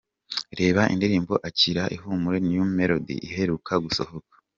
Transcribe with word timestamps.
Reba 0.59 0.81
indirimbo 0.93 1.33
’Akira 1.47 1.83
Ihumure’ 1.95 2.37
New 2.49 2.65
Melody 2.77 3.15
iheruka 3.27 3.73
gusohora. 3.85 4.25